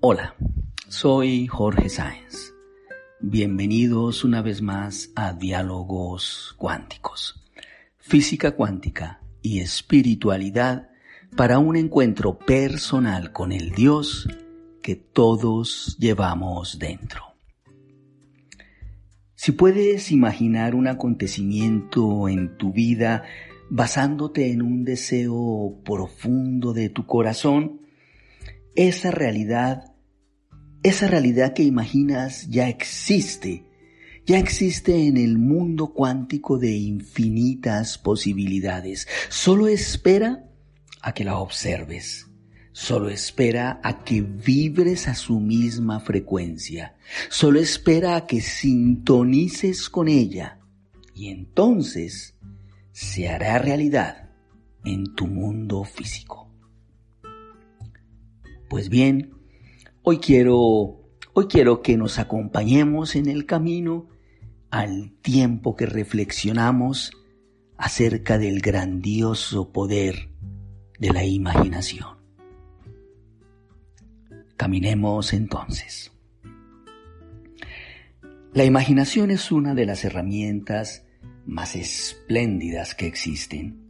Hola, 0.00 0.36
soy 0.88 1.48
Jorge 1.48 1.88
Sáenz. 1.88 2.52
Bienvenidos 3.18 4.22
una 4.22 4.40
vez 4.40 4.62
más 4.62 5.10
a 5.16 5.32
Diálogos 5.32 6.54
Cuánticos, 6.58 7.42
Física 7.96 8.52
Cuántica 8.52 9.20
y 9.42 9.58
Espiritualidad 9.60 10.90
para 11.36 11.58
un 11.58 11.74
encuentro 11.76 12.38
personal 12.38 13.32
con 13.32 13.50
el 13.50 13.72
Dios 13.72 14.28
que 14.80 14.94
todos 14.94 15.96
llevamos 15.98 16.78
dentro. 16.78 17.35
Si 19.46 19.52
puedes 19.52 20.10
imaginar 20.10 20.74
un 20.74 20.88
acontecimiento 20.88 22.28
en 22.28 22.58
tu 22.58 22.72
vida 22.72 23.22
basándote 23.70 24.50
en 24.50 24.60
un 24.60 24.84
deseo 24.84 25.80
profundo 25.84 26.72
de 26.72 26.88
tu 26.88 27.06
corazón, 27.06 27.80
esa 28.74 29.12
realidad 29.12 29.94
esa 30.82 31.06
realidad 31.06 31.52
que 31.52 31.62
imaginas 31.62 32.48
ya 32.48 32.68
existe, 32.68 33.62
ya 34.26 34.40
existe 34.40 35.06
en 35.06 35.16
el 35.16 35.38
mundo 35.38 35.92
cuántico 35.94 36.58
de 36.58 36.72
infinitas 36.72 37.98
posibilidades. 37.98 39.06
Solo 39.28 39.68
espera 39.68 40.50
a 41.02 41.14
que 41.14 41.22
la 41.22 41.38
observes. 41.38 42.26
Solo 42.78 43.08
espera 43.08 43.80
a 43.82 44.04
que 44.04 44.20
vibres 44.20 45.08
a 45.08 45.14
su 45.14 45.40
misma 45.40 46.00
frecuencia. 46.00 46.96
Solo 47.30 47.58
espera 47.58 48.16
a 48.16 48.26
que 48.26 48.42
sintonices 48.42 49.88
con 49.88 50.08
ella. 50.08 50.60
Y 51.14 51.28
entonces 51.28 52.34
se 52.92 53.28
hará 53.28 53.58
realidad 53.58 54.30
en 54.84 55.14
tu 55.14 55.26
mundo 55.26 55.84
físico. 55.84 56.50
Pues 58.68 58.90
bien, 58.90 59.36
Hoy 60.08 60.18
quiero, 60.18 61.00
hoy 61.32 61.46
quiero 61.48 61.82
que 61.82 61.96
nos 61.96 62.20
acompañemos 62.20 63.16
en 63.16 63.28
el 63.28 63.44
camino 63.44 64.06
al 64.70 65.10
tiempo 65.20 65.74
que 65.74 65.84
reflexionamos 65.84 67.10
acerca 67.76 68.38
del 68.38 68.60
grandioso 68.60 69.72
poder 69.72 70.28
de 71.00 71.12
la 71.12 71.24
imaginación. 71.24 72.15
Caminemos 74.56 75.32
entonces. 75.32 76.12
La 78.52 78.64
imaginación 78.64 79.30
es 79.30 79.52
una 79.52 79.74
de 79.74 79.86
las 79.86 80.04
herramientas 80.04 81.04
más 81.44 81.76
espléndidas 81.76 82.94
que 82.94 83.06
existen. 83.06 83.80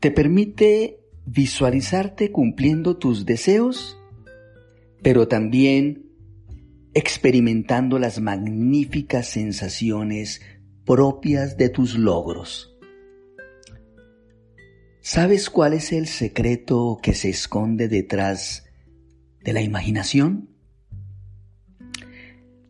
Te 0.00 0.10
permite 0.10 1.00
visualizarte 1.26 2.32
cumpliendo 2.32 2.96
tus 2.96 3.24
deseos 3.26 3.98
pero 5.04 5.28
también 5.28 6.06
experimentando 6.94 7.98
las 7.98 8.22
magníficas 8.22 9.28
sensaciones 9.28 10.40
propias 10.86 11.58
de 11.58 11.68
tus 11.68 11.94
logros. 11.94 12.74
¿Sabes 15.02 15.50
cuál 15.50 15.74
es 15.74 15.92
el 15.92 16.06
secreto 16.06 16.98
que 17.02 17.12
se 17.12 17.28
esconde 17.28 17.88
detrás 17.88 18.64
de 19.44 19.52
la 19.52 19.62
imaginación? 19.62 20.48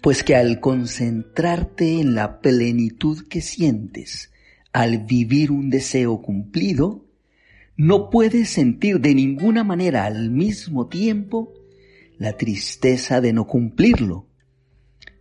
Pues 0.03 0.23
que 0.23 0.37
al 0.37 0.61
concentrarte 0.61 2.01
en 2.01 2.15
la 2.15 2.41
plenitud 2.41 3.27
que 3.29 3.41
sientes 3.41 4.31
al 4.73 4.99
vivir 4.99 5.53
un 5.53 5.71
deseo 5.71 6.21
cumplido, 6.21 7.07
no 7.77 8.11
puedes 8.11 8.51
sentir 8.51 9.01
de 9.01 9.15
ninguna 9.15 9.65
manera 9.65 10.05
al 10.05 10.31
mismo 10.31 10.89
tiempo 10.89 11.55
la 12.19 12.37
tristeza 12.37 13.21
de 13.21 13.33
no 13.33 13.47
cumplirlo 13.47 14.29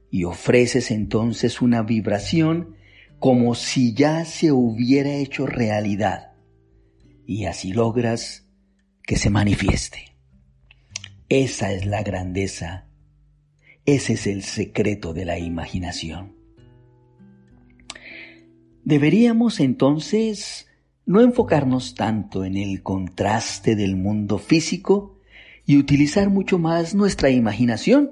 y 0.09 0.23
ofreces 0.25 0.91
entonces 0.91 1.61
una 1.61 1.83
vibración 1.83 2.75
como 3.19 3.55
si 3.55 3.94
ya 3.94 4.25
se 4.25 4.51
hubiera 4.51 5.11
hecho 5.11 5.45
realidad 5.45 6.33
y 7.25 7.45
así 7.45 7.73
logras 7.73 8.45
que 9.03 9.17
se 9.17 9.29
manifieste. 9.29 10.12
Esa 11.35 11.71
es 11.71 11.88
la 11.88 12.03
grandeza, 12.03 12.85
ese 13.88 14.13
es 14.13 14.27
el 14.27 14.44
secreto 14.44 15.16
de 15.16 15.25
la 15.25 15.39
imaginación. 15.39 16.35
Deberíamos 18.83 19.59
entonces 19.59 20.67
no 21.07 21.22
enfocarnos 21.22 21.95
tanto 21.95 22.45
en 22.45 22.55
el 22.55 22.83
contraste 22.83 23.75
del 23.75 23.95
mundo 23.95 24.38
físico 24.38 25.17
y 25.66 25.77
utilizar 25.77 26.29
mucho 26.29 26.59
más 26.59 26.93
nuestra 26.93 27.31
imaginación, 27.31 28.11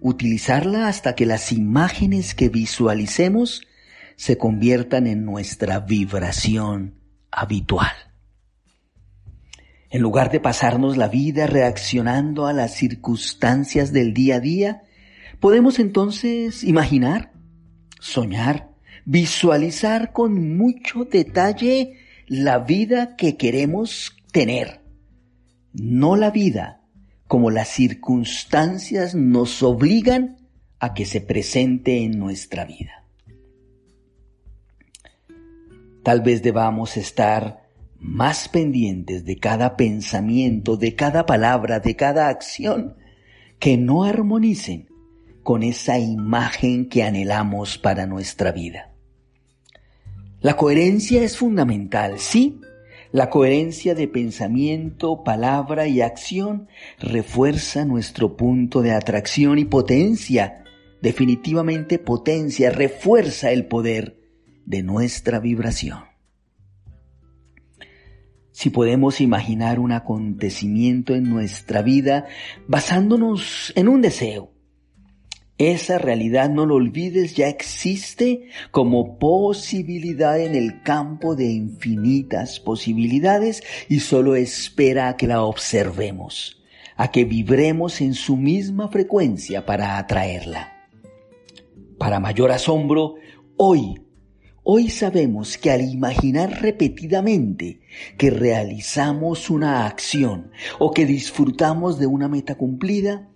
utilizarla 0.00 0.88
hasta 0.88 1.14
que 1.14 1.26
las 1.26 1.52
imágenes 1.52 2.34
que 2.34 2.48
visualicemos 2.48 3.68
se 4.16 4.38
conviertan 4.38 5.06
en 5.06 5.26
nuestra 5.26 5.80
vibración 5.80 6.94
habitual. 7.30 8.09
En 9.90 10.02
lugar 10.02 10.30
de 10.30 10.40
pasarnos 10.40 10.96
la 10.96 11.08
vida 11.08 11.46
reaccionando 11.46 12.46
a 12.46 12.52
las 12.52 12.74
circunstancias 12.74 13.92
del 13.92 14.14
día 14.14 14.36
a 14.36 14.40
día, 14.40 14.82
podemos 15.40 15.78
entonces 15.78 16.64
imaginar, 16.64 17.32
soñar, 18.00 18.70
visualizar 19.04 20.12
con 20.12 20.56
mucho 20.56 21.04
detalle 21.04 21.98
la 22.26 22.58
vida 22.58 23.16
que 23.16 23.36
queremos 23.36 24.16
tener 24.32 24.80
no 25.72 26.16
la 26.16 26.30
vida, 26.30 26.80
como 27.26 27.50
las 27.50 27.68
circunstancias 27.68 29.14
nos 29.14 29.62
obligan 29.62 30.36
a 30.78 30.94
que 30.94 31.04
se 31.04 31.20
presente 31.20 32.02
en 32.02 32.18
nuestra 32.18 32.64
vida. 32.64 33.04
Tal 36.02 36.22
vez 36.22 36.42
debamos 36.42 36.96
estar 36.96 37.59
más 38.00 38.48
pendientes 38.48 39.24
de 39.24 39.36
cada 39.36 39.76
pensamiento, 39.76 40.76
de 40.76 40.94
cada 40.96 41.26
palabra, 41.26 41.80
de 41.80 41.94
cada 41.96 42.28
acción 42.28 42.96
que 43.58 43.76
no 43.76 44.04
armonicen 44.04 44.88
con 45.42 45.62
esa 45.62 45.98
imagen 45.98 46.88
que 46.88 47.02
anhelamos 47.02 47.78
para 47.78 48.06
nuestra 48.06 48.52
vida. 48.52 48.94
La 50.40 50.56
coherencia 50.56 51.22
es 51.22 51.36
fundamental, 51.36 52.18
sí, 52.18 52.60
la 53.12 53.28
coherencia 53.28 53.94
de 53.94 54.08
pensamiento, 54.08 55.22
palabra 55.24 55.86
y 55.88 56.00
acción 56.00 56.68
refuerza 56.98 57.84
nuestro 57.84 58.36
punto 58.36 58.82
de 58.82 58.92
atracción 58.92 59.58
y 59.58 59.64
potencia, 59.64 60.64
definitivamente 61.02 61.98
potencia, 61.98 62.70
refuerza 62.70 63.50
el 63.50 63.66
poder 63.66 64.16
de 64.64 64.82
nuestra 64.82 65.40
vibración. 65.40 66.09
Si 68.60 68.68
podemos 68.68 69.22
imaginar 69.22 69.78
un 69.78 69.90
acontecimiento 69.90 71.14
en 71.14 71.30
nuestra 71.30 71.80
vida 71.80 72.26
basándonos 72.68 73.72
en 73.74 73.88
un 73.88 74.02
deseo, 74.02 74.52
esa 75.56 75.96
realidad, 75.96 76.50
no 76.50 76.66
lo 76.66 76.74
olvides, 76.74 77.34
ya 77.34 77.48
existe 77.48 78.48
como 78.70 79.18
posibilidad 79.18 80.38
en 80.38 80.54
el 80.54 80.82
campo 80.82 81.36
de 81.36 81.50
infinitas 81.50 82.60
posibilidades 82.60 83.62
y 83.88 84.00
solo 84.00 84.36
espera 84.36 85.08
a 85.08 85.16
que 85.16 85.26
la 85.26 85.42
observemos, 85.42 86.62
a 86.96 87.10
que 87.10 87.24
vibremos 87.24 88.02
en 88.02 88.12
su 88.12 88.36
misma 88.36 88.88
frecuencia 88.88 89.64
para 89.64 89.96
atraerla. 89.96 90.86
Para 91.96 92.20
mayor 92.20 92.52
asombro, 92.52 93.14
hoy, 93.56 94.02
hoy 94.62 94.88
sabemos 94.90 95.56
que 95.56 95.70
al 95.70 95.82
imaginar 95.82 96.60
repetidamente 96.62 97.80
que 98.16 98.30
realizamos 98.30 99.50
una 99.50 99.86
acción 99.86 100.50
o 100.78 100.92
que 100.92 101.06
disfrutamos 101.06 101.98
de 101.98 102.06
una 102.06 102.28
meta 102.28 102.56
cumplida, 102.56 103.28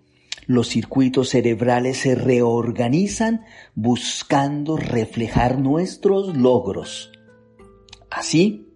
los 0.47 0.69
circuitos 0.69 1.31
cerebrales 1.31 1.99
se 1.99 2.15
reorganizan 2.15 3.45
buscando 3.75 4.77
reflejar 4.77 5.59
nuestros 5.59 6.37
logros. 6.37 7.11
Así, 8.11 8.69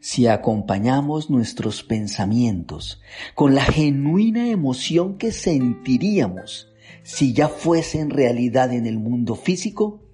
si 0.00 0.26
acompañamos 0.26 1.30
nuestros 1.30 1.82
pensamientos 1.82 3.00
con 3.34 3.54
la 3.54 3.64
genuina 3.64 4.48
emoción 4.48 5.18
que 5.18 5.32
sentiríamos 5.32 6.72
si 7.02 7.32
ya 7.32 7.48
fuesen 7.48 8.10
realidad 8.10 8.72
en 8.72 8.86
el 8.86 8.98
mundo 8.98 9.36
físico, 9.36 10.05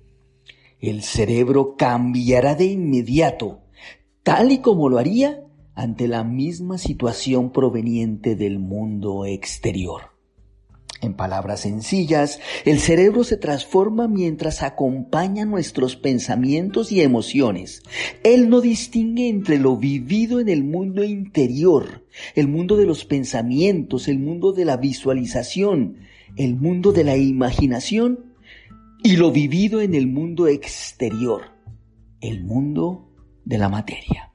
el 0.82 1.02
cerebro 1.02 1.76
cambiará 1.78 2.56
de 2.56 2.66
inmediato, 2.66 3.60
tal 4.24 4.50
y 4.50 4.58
como 4.58 4.88
lo 4.88 4.98
haría 4.98 5.44
ante 5.74 6.08
la 6.08 6.24
misma 6.24 6.76
situación 6.76 7.52
proveniente 7.52 8.34
del 8.34 8.58
mundo 8.58 9.24
exterior. 9.24 10.12
En 11.00 11.14
palabras 11.14 11.60
sencillas, 11.60 12.40
el 12.64 12.78
cerebro 12.78 13.24
se 13.24 13.36
transforma 13.36 14.06
mientras 14.06 14.62
acompaña 14.62 15.44
nuestros 15.44 15.96
pensamientos 15.96 16.92
y 16.92 17.00
emociones. 17.00 17.82
Él 18.22 18.48
no 18.48 18.60
distingue 18.60 19.28
entre 19.28 19.58
lo 19.58 19.76
vivido 19.76 20.38
en 20.40 20.48
el 20.48 20.62
mundo 20.62 21.02
interior, 21.02 22.04
el 22.34 22.48
mundo 22.48 22.76
de 22.76 22.86
los 22.86 23.04
pensamientos, 23.04 24.06
el 24.06 24.18
mundo 24.18 24.52
de 24.52 24.64
la 24.64 24.76
visualización, 24.76 25.98
el 26.36 26.54
mundo 26.56 26.92
de 26.92 27.04
la 27.04 27.16
imaginación 27.16 28.31
y 29.02 29.16
lo 29.16 29.32
vivido 29.32 29.80
en 29.80 29.94
el 29.94 30.06
mundo 30.06 30.46
exterior, 30.46 31.42
el 32.20 32.44
mundo 32.44 33.10
de 33.44 33.58
la 33.58 33.68
materia. 33.68 34.32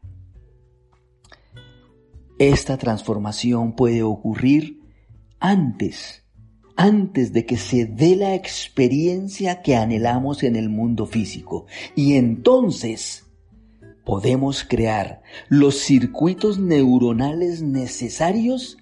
Esta 2.37 2.77
transformación 2.77 3.75
puede 3.75 4.03
ocurrir 4.03 4.81
antes 5.39 6.23
antes 6.77 7.33
de 7.33 7.45
que 7.45 7.57
se 7.57 7.85
dé 7.85 8.15
la 8.15 8.35
experiencia 8.35 9.63
que 9.63 9.75
anhelamos 9.75 10.43
en 10.43 10.55
el 10.55 10.69
mundo 10.69 11.07
físico. 11.07 11.65
Y 11.95 12.13
entonces 12.13 13.25
podemos 14.05 14.63
crear 14.63 15.23
los 15.49 15.79
circuitos 15.79 16.59
neuronales 16.59 17.63
necesarios 17.63 18.77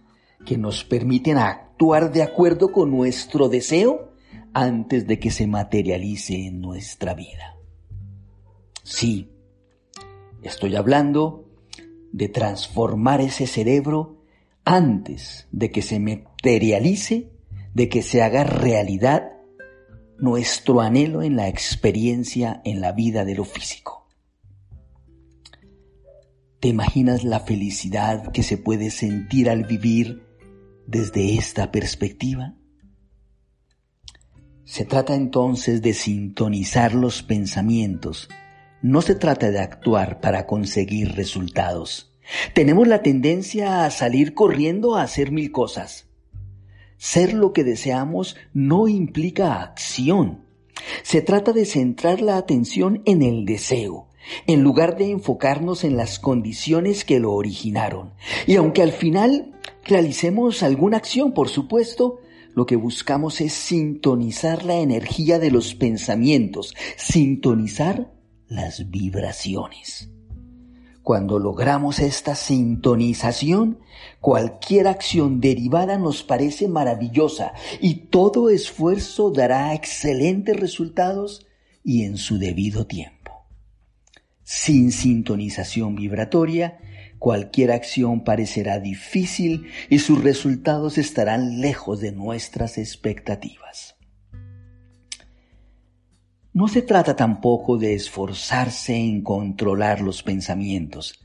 que 0.45 0.57
nos 0.57 0.83
permiten 0.83 1.37
actuar 1.37 2.11
de 2.11 2.21
acuerdo 2.21 2.73
con 2.73 2.91
nuestro 2.91 3.47
deseo 3.47 4.14
antes 4.55 5.05
de 5.05 5.19
que 5.19 5.31
se 5.31 5.47
materialice 5.47 6.47
en 6.47 6.61
nuestra 6.61 7.13
vida. 7.13 7.57
Sí, 8.83 9.29
estoy 10.41 10.77
hablando 10.77 11.49
de 12.13 12.29
transformar 12.29 13.19
ese 13.19 13.47
cerebro 13.47 14.23
antes 14.63 15.49
de 15.51 15.71
que 15.71 15.81
se 15.81 15.99
materialice 15.99 17.31
de 17.73 17.89
que 17.89 18.01
se 18.01 18.21
haga 18.21 18.45
realidad 18.45 19.33
nuestro 20.17 20.79
anhelo 20.79 21.21
en 21.21 21.35
la 21.35 21.49
experiencia 21.49 22.61
en 22.63 22.79
la 22.79 22.93
vida 22.93 23.25
de 23.25 23.35
lo 23.35 23.43
físico. 23.43 24.07
¿Te 26.61 26.69
imaginas 26.69 27.25
la 27.25 27.41
felicidad 27.41 28.31
que 28.31 28.41
se 28.41 28.57
puede 28.57 28.89
sentir 28.89 29.49
al 29.49 29.65
vivir 29.65 30.23
desde 30.87 31.35
esta 31.35 31.73
perspectiva? 31.73 32.55
Se 34.65 34.83
trata 34.83 35.13
entonces 35.13 35.83
de 35.83 35.93
sintonizar 35.93 36.95
los 36.95 37.21
pensamientos. 37.21 38.29
No 38.81 39.03
se 39.03 39.13
trata 39.13 39.51
de 39.51 39.59
actuar 39.59 40.19
para 40.21 40.47
conseguir 40.47 41.13
resultados. 41.13 42.11
Tenemos 42.55 42.87
la 42.87 43.03
tendencia 43.03 43.85
a 43.85 43.91
salir 43.91 44.33
corriendo 44.33 44.95
a 44.95 45.03
hacer 45.03 45.31
mil 45.31 45.51
cosas. 45.51 46.07
Ser 46.97 47.33
lo 47.33 47.53
que 47.53 47.63
deseamos 47.63 48.37
no 48.53 48.87
implica 48.87 49.61
acción. 49.61 50.45
Se 51.03 51.21
trata 51.21 51.53
de 51.53 51.65
centrar 51.65 52.21
la 52.21 52.37
atención 52.37 53.03
en 53.05 53.21
el 53.21 53.45
deseo, 53.45 54.07
en 54.47 54.63
lugar 54.63 54.97
de 54.97 55.11
enfocarnos 55.11 55.83
en 55.83 55.95
las 55.95 56.17
condiciones 56.17 57.05
que 57.05 57.19
lo 57.19 57.33
originaron. 57.33 58.13
Y 58.47 58.55
aunque 58.55 58.81
al 58.81 58.93
final 58.93 59.53
realicemos 59.83 60.63
alguna 60.63 60.97
acción, 60.97 61.33
por 61.33 61.49
supuesto, 61.49 62.19
lo 62.55 62.65
que 62.65 62.77
buscamos 62.77 63.41
es 63.41 63.53
sintonizar 63.53 64.63
la 64.63 64.77
energía 64.77 65.39
de 65.39 65.51
los 65.51 65.75
pensamientos, 65.75 66.73
sintonizar 66.95 68.13
las 68.47 68.89
vibraciones. 68.89 70.09
Cuando 71.03 71.37
logramos 71.37 71.99
esta 71.99 72.33
sintonización, 72.33 73.79
cualquier 74.21 74.87
acción 74.87 75.41
derivada 75.41 75.99
nos 75.99 76.23
parece 76.23 76.67
maravillosa 76.67 77.53
y 77.81 78.07
todo 78.07 78.49
esfuerzo 78.49 79.31
dará 79.31 79.73
excelentes 79.73 80.57
resultados 80.57 81.45
y 81.83 82.05
en 82.05 82.17
su 82.17 82.39
debido 82.39 82.87
tiempo. 82.87 83.45
Sin 84.43 84.91
sintonización 84.91 85.95
vibratoria, 85.95 86.79
cualquier 87.25 87.71
acción 87.71 88.23
parecerá 88.23 88.79
difícil 88.79 89.71
y 89.89 89.97
sus 89.97 90.23
resultados 90.23 90.99
estarán 90.99 91.59
lejos 91.59 91.99
de 91.99 92.11
nuestras 92.11 92.77
expectativas. 92.77 93.95
No 96.53 96.67
se 96.67 96.83
trata 96.83 97.15
tampoco 97.15 97.79
de 97.79 97.95
esforzarse 97.95 98.95
en 98.95 99.23
controlar 99.23 100.01
los 100.01 100.21
pensamientos. 100.21 101.24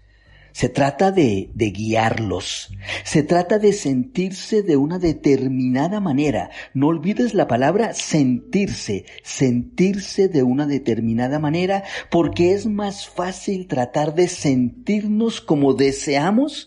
Se 0.61 0.69
trata 0.69 1.11
de, 1.11 1.49
de, 1.55 1.71
guiarlos. 1.71 2.71
Se 3.03 3.23
trata 3.23 3.59
de 3.59 3.73
sentirse 3.73 4.62
de 4.62 4.77
una 4.77 4.99
determinada 4.99 6.01
manera. 6.01 6.51
No 6.75 6.89
olvides 6.89 7.33
la 7.33 7.49
palabra 7.49 7.95
sentirse. 7.95 9.07
Sentirse 9.23 10.29
de 10.29 10.43
una 10.43 10.67
determinada 10.67 11.39
manera 11.39 11.85
porque 12.11 12.53
es 12.53 12.67
más 12.67 13.09
fácil 13.09 13.69
tratar 13.69 14.15
de 14.15 14.29
sentirnos 14.29 15.41
como 15.41 15.73
deseamos 15.73 16.67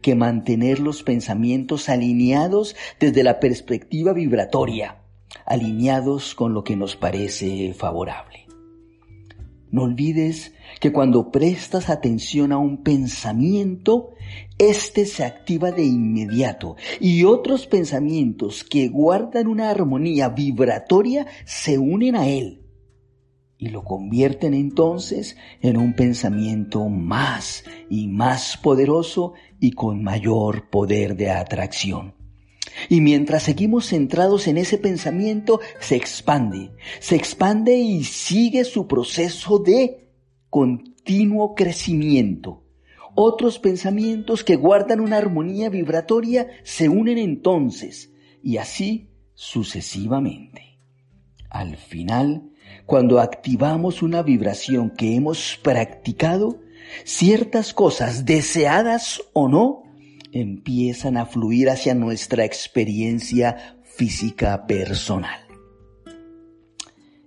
que 0.00 0.14
mantener 0.14 0.78
los 0.78 1.02
pensamientos 1.02 1.88
alineados 1.88 2.76
desde 3.00 3.24
la 3.24 3.40
perspectiva 3.40 4.12
vibratoria 4.12 5.00
alineados 5.44 6.36
con 6.36 6.54
lo 6.54 6.62
que 6.62 6.76
nos 6.76 6.94
parece 6.94 7.74
favorable. 7.74 8.43
No 9.74 9.82
olvides 9.82 10.54
que 10.78 10.92
cuando 10.92 11.32
prestas 11.32 11.90
atención 11.90 12.52
a 12.52 12.58
un 12.58 12.84
pensamiento, 12.84 14.10
éste 14.56 15.04
se 15.04 15.24
activa 15.24 15.72
de 15.72 15.84
inmediato 15.84 16.76
y 17.00 17.24
otros 17.24 17.66
pensamientos 17.66 18.62
que 18.62 18.86
guardan 18.86 19.48
una 19.48 19.70
armonía 19.70 20.28
vibratoria 20.28 21.26
se 21.44 21.76
unen 21.76 22.14
a 22.14 22.28
él 22.28 22.62
y 23.58 23.70
lo 23.70 23.82
convierten 23.82 24.54
entonces 24.54 25.36
en 25.60 25.76
un 25.76 25.96
pensamiento 25.96 26.88
más 26.88 27.64
y 27.90 28.06
más 28.06 28.56
poderoso 28.56 29.32
y 29.58 29.72
con 29.72 30.04
mayor 30.04 30.70
poder 30.70 31.16
de 31.16 31.30
atracción. 31.30 32.23
Y 32.88 33.00
mientras 33.00 33.44
seguimos 33.44 33.88
centrados 33.88 34.46
en 34.48 34.58
ese 34.58 34.78
pensamiento, 34.78 35.60
se 35.80 35.96
expande, 35.96 36.72
se 37.00 37.16
expande 37.16 37.76
y 37.76 38.04
sigue 38.04 38.64
su 38.64 38.86
proceso 38.86 39.58
de 39.58 40.10
continuo 40.50 41.54
crecimiento. 41.54 42.64
Otros 43.14 43.58
pensamientos 43.58 44.42
que 44.42 44.56
guardan 44.56 45.00
una 45.00 45.18
armonía 45.18 45.68
vibratoria 45.68 46.48
se 46.64 46.88
unen 46.88 47.18
entonces 47.18 48.10
y 48.42 48.56
así 48.56 49.10
sucesivamente. 49.34 50.80
Al 51.48 51.76
final, 51.76 52.50
cuando 52.86 53.20
activamos 53.20 54.02
una 54.02 54.22
vibración 54.22 54.90
que 54.90 55.14
hemos 55.14 55.58
practicado, 55.62 56.60
ciertas 57.04 57.72
cosas, 57.72 58.24
deseadas 58.24 59.22
o 59.32 59.48
no, 59.48 59.83
empiezan 60.34 61.16
a 61.16 61.26
fluir 61.26 61.70
hacia 61.70 61.94
nuestra 61.94 62.44
experiencia 62.44 63.78
física 63.82 64.66
personal. 64.66 65.40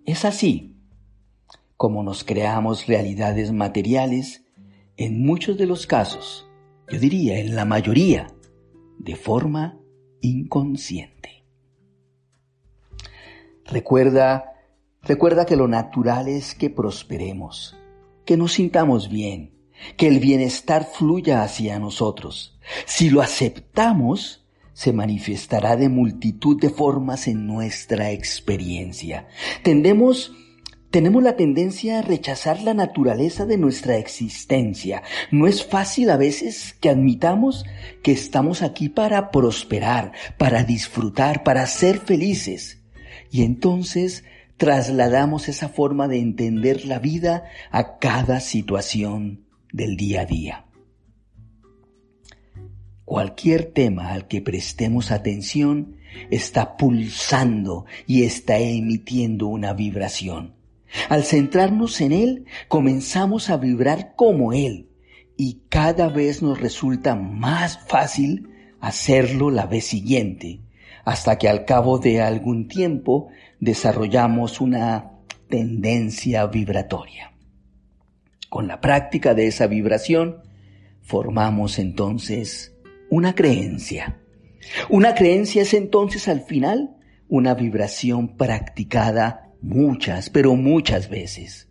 Es 0.06 0.26
así 0.26 0.76
como 1.78 2.04
nos 2.04 2.24
creamos 2.24 2.88
realidades 2.88 3.52
materiales 3.52 4.44
en 4.98 5.24
muchos 5.24 5.58
de 5.58 5.68
los 5.68 5.88
casos, 5.88 6.50
yo 6.90 7.00
diría 7.00 7.40
en 7.40 7.56
la 7.56 7.66
mayoría, 7.66 8.28
de 8.98 9.16
forma 9.16 9.80
inconsciente. 10.22 11.46
Recuerda, 13.66 14.54
recuerda 15.04 15.46
que 15.46 15.56
lo 15.56 15.68
natural 15.68 16.28
es 16.28 16.56
que 16.56 16.70
prosperemos, 16.70 17.78
que 18.26 18.38
nos 18.38 18.54
sintamos 18.54 19.10
bien, 19.10 19.57
que 19.96 20.08
el 20.08 20.20
bienestar 20.20 20.88
fluya 20.92 21.44
hacia 21.44 21.80
nosotros. 21.80 22.58
Si 22.86 23.10
lo 23.10 23.22
aceptamos, 23.22 24.46
se 24.74 24.94
manifestará 24.94 25.76
de 25.76 25.90
multitud 25.90 26.60
de 26.60 26.70
formas 26.70 27.28
en 27.28 27.48
nuestra 27.48 28.12
experiencia. 28.12 29.28
Tendemos 29.64 30.32
tenemos 30.92 31.22
la 31.22 31.36
tendencia 31.36 32.00
a 32.00 32.02
rechazar 32.02 32.62
la 32.62 32.74
naturaleza 32.74 33.46
de 33.46 33.58
nuestra 33.58 33.98
existencia. 33.98 35.04
No 35.32 35.46
es 35.46 35.66
fácil 35.66 36.10
a 36.10 36.18
veces 36.18 36.76
que 36.80 36.90
admitamos 36.90 37.66
que 38.04 38.14
estamos 38.14 38.62
aquí 38.62 38.88
para 38.88 39.30
prosperar, 39.30 40.14
para 40.38 40.64
disfrutar, 40.64 41.44
para 41.44 41.66
ser 41.66 42.00
felices. 42.00 42.84
Y 43.32 43.44
entonces 43.44 44.24
trasladamos 44.56 45.50
esa 45.50 45.68
forma 45.68 46.08
de 46.08 46.20
entender 46.20 46.86
la 46.86 47.00
vida 47.00 47.44
a 47.70 47.98
cada 47.98 48.40
situación 48.40 49.47
del 49.72 49.98
día 49.98 50.22
a 50.22 50.26
día. 50.26 50.66
Cualquier 53.06 53.66
tema 53.72 54.12
al 54.12 54.28
que 54.28 54.42
prestemos 54.42 55.12
atención 55.12 55.96
está 56.30 56.76
pulsando 56.78 57.86
y 58.06 58.24
está 58.24 58.58
emitiendo 58.60 59.48
una 59.48 59.74
vibración. 59.74 60.56
Al 61.10 61.24
centrarnos 61.24 62.02
en 62.02 62.12
él, 62.12 62.46
comenzamos 62.68 63.50
a 63.50 63.58
vibrar 63.58 64.14
como 64.16 64.52
él 64.54 64.90
y 65.38 65.62
cada 65.70 66.10
vez 66.10 66.42
nos 66.42 66.60
resulta 66.60 67.16
más 67.16 67.80
fácil 67.88 68.50
hacerlo 68.80 69.52
la 69.52 69.66
vez 69.66 69.86
siguiente. 69.86 70.62
hasta 71.08 71.38
que 71.38 71.48
al 71.48 71.64
cabo 71.64 72.00
de 72.00 72.22
algún 72.22 72.68
tiempo 72.68 73.30
desarrollamos 73.62 74.60
una 74.60 75.14
tendencia 75.48 76.46
vibratoria. 76.48 77.32
Con 78.50 78.68
la 78.68 78.80
práctica 78.82 79.34
de 79.34 79.48
esa 79.48 79.68
vibración, 79.68 80.42
formamos 81.02 81.80
entonces 81.80 82.74
una 83.10 83.36
creencia. 83.36 84.20
Una 84.90 85.16
creencia 85.16 85.62
es 85.62 85.74
entonces 85.74 86.28
al 86.28 86.42
final 86.42 86.96
una 87.30 87.54
vibración 87.54 88.38
practicada 88.38 89.52
muchas, 89.62 90.30
pero 90.30 90.56
muchas 90.56 91.10
veces. 91.10 91.68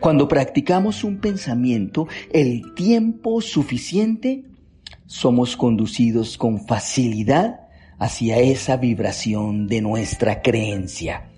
Cuando 0.00 0.28
practicamos 0.28 1.04
un 1.04 1.18
pensamiento 1.18 2.08
el 2.32 2.74
tiempo 2.74 3.40
suficiente, 3.40 4.44
somos 5.06 5.56
conducidos 5.56 6.36
con 6.38 6.66
facilidad 6.66 7.68
hacia 7.98 8.38
esa 8.38 8.76
vibración 8.76 9.66
de 9.66 9.80
nuestra 9.80 10.42
creencia. 10.42 11.30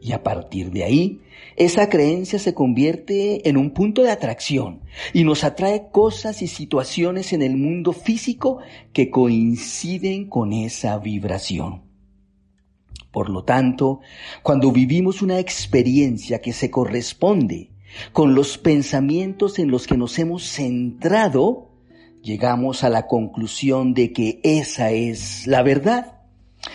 Y 0.00 0.12
a 0.12 0.22
partir 0.22 0.70
de 0.70 0.84
ahí, 0.84 1.20
esa 1.56 1.88
creencia 1.88 2.38
se 2.38 2.54
convierte 2.54 3.48
en 3.48 3.56
un 3.56 3.70
punto 3.70 4.02
de 4.02 4.10
atracción 4.10 4.80
y 5.12 5.24
nos 5.24 5.44
atrae 5.44 5.88
cosas 5.90 6.42
y 6.42 6.46
situaciones 6.46 7.32
en 7.32 7.42
el 7.42 7.56
mundo 7.56 7.92
físico 7.92 8.58
que 8.92 9.10
coinciden 9.10 10.28
con 10.28 10.52
esa 10.52 10.98
vibración. 10.98 11.82
Por 13.10 13.28
lo 13.28 13.44
tanto, 13.44 14.00
cuando 14.42 14.72
vivimos 14.72 15.20
una 15.20 15.38
experiencia 15.38 16.40
que 16.40 16.54
se 16.54 16.70
corresponde 16.70 17.70
con 18.12 18.34
los 18.34 18.56
pensamientos 18.56 19.58
en 19.58 19.70
los 19.70 19.86
que 19.86 19.98
nos 19.98 20.18
hemos 20.18 20.44
centrado, 20.44 21.68
llegamos 22.22 22.84
a 22.84 22.88
la 22.88 23.06
conclusión 23.06 23.92
de 23.92 24.12
que 24.12 24.40
esa 24.42 24.92
es 24.92 25.46
la 25.46 25.62
verdad. 25.62 26.21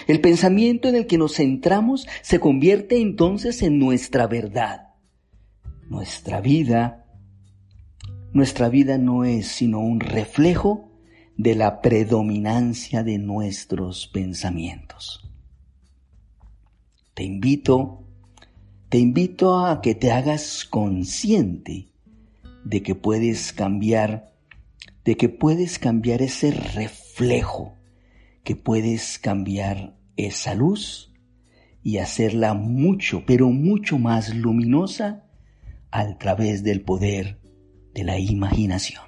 El 0.07 0.21
pensamiento 0.21 0.87
en 0.87 0.95
el 0.95 1.07
que 1.07 1.17
nos 1.17 1.35
centramos 1.35 2.07
se 2.21 2.39
convierte 2.39 2.99
entonces 2.99 3.61
en 3.61 3.79
nuestra 3.79 4.27
verdad. 4.27 4.93
Nuestra 5.89 6.41
vida, 6.41 7.05
nuestra 8.33 8.69
vida 8.69 8.97
no 8.97 9.23
es 9.23 9.47
sino 9.47 9.79
un 9.79 9.99
reflejo 9.99 10.91
de 11.37 11.55
la 11.55 11.81
predominancia 11.81 13.03
de 13.03 13.17
nuestros 13.19 14.07
pensamientos. 14.07 15.29
Te 17.13 17.23
invito, 17.23 18.03
te 18.89 18.97
invito 18.97 19.65
a 19.65 19.81
que 19.81 19.95
te 19.95 20.11
hagas 20.11 20.65
consciente 20.65 21.87
de 22.65 22.83
que 22.83 22.95
puedes 22.95 23.53
cambiar, 23.53 24.33
de 25.05 25.15
que 25.15 25.29
puedes 25.29 25.79
cambiar 25.79 26.21
ese 26.21 26.51
reflejo 26.51 27.76
que 28.47 28.55
puedes 28.55 29.19
cambiar 29.19 29.97
esa 30.15 30.55
luz 30.55 31.11
y 31.83 31.97
hacerla 31.97 32.53
mucho, 32.53 33.25
pero 33.27 33.49
mucho 33.49 33.99
más 33.99 34.33
luminosa 34.33 35.25
a 35.91 36.17
través 36.17 36.63
del 36.63 36.79
poder 36.79 37.41
de 37.93 38.05
la 38.05 38.17
imaginación. 38.19 39.06